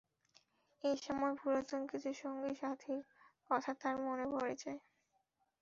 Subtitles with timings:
[0.83, 2.99] এ সময় পুরাতন কিছু সঙ্গী সাথির
[3.49, 4.79] কথা তার মনে পড়ে যায়।